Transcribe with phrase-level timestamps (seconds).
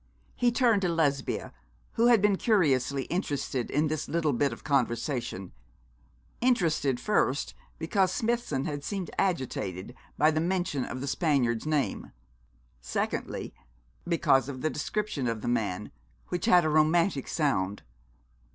[0.35, 1.53] He turned to Lesbia,
[1.91, 5.51] who had been curiously interested in this little bit of conversation
[6.41, 12.13] interested first because Smithson had seemed agitated by the mention of the Spaniard's name;
[12.81, 13.53] secondly,
[14.07, 15.91] because of the description of the man,
[16.29, 17.83] which had a romantic sound.